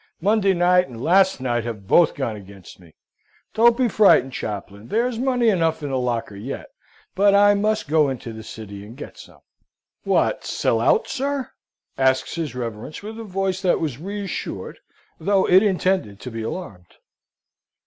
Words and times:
Monday 0.19 0.55
night, 0.55 0.87
and 0.87 0.99
last 0.99 1.39
night, 1.39 1.63
have 1.63 1.85
both 1.85 2.15
gone 2.15 2.35
against 2.35 2.79
me. 2.79 2.95
Don't 3.53 3.77
be 3.77 3.87
frightened, 3.87 4.33
chaplain, 4.33 4.87
there's 4.87 5.19
money 5.19 5.47
enough 5.47 5.83
in 5.83 5.91
the 5.91 5.99
locker 5.99 6.35
yet. 6.35 6.71
But 7.13 7.35
I 7.35 7.53
must 7.53 7.87
go 7.87 8.09
into 8.09 8.33
the 8.33 8.41
City 8.41 8.83
and 8.83 8.97
get 8.97 9.19
some." 9.19 9.41
"What, 10.03 10.43
sell 10.43 10.79
out, 10.81 11.07
sir?" 11.07 11.51
asks 11.99 12.33
his 12.33 12.55
reverence, 12.55 13.03
with 13.03 13.19
a 13.19 13.23
voice 13.23 13.61
that 13.61 13.79
was 13.79 13.99
reassured, 13.99 14.79
though 15.19 15.45
it 15.47 15.61
intended 15.61 16.19
to 16.21 16.31
be 16.31 16.41
alarmed. 16.41 16.95